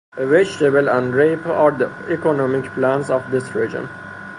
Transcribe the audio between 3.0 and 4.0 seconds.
of this region.